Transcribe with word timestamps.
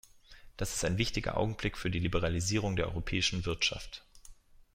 Das 0.57 0.73
ist 0.73 0.83
ein 0.83 0.97
wichtiger 0.97 1.37
Augenblick 1.37 1.77
für 1.77 1.91
die 1.91 1.99
Liberalisierung 1.99 2.75
der 2.75 2.87
europäischen 2.87 3.45
Wirtschaft. 3.45 4.03